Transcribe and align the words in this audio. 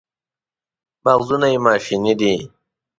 مغزونه 1.05 1.47
یې 1.53 1.59
ماشیني 1.67 2.13
دي. 2.19 2.33